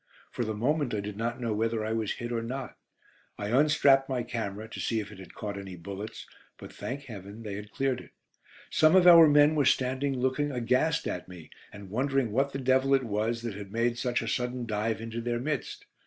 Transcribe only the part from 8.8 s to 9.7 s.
of our men were